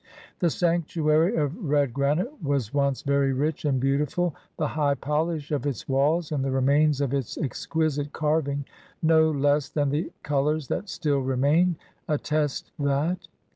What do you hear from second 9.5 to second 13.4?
than the colors that still remain, attest that.